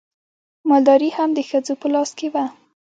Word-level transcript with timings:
مالداري 0.69 1.09
هم 1.17 1.29
د 1.33 1.39
ښځو 1.49 1.73
په 1.81 1.87
لاس 1.93 2.09
کې 2.17 2.27
وه. 2.33 2.45